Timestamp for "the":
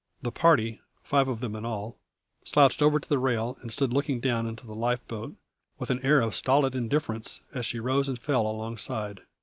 0.23-0.31, 3.07-3.19, 4.65-4.73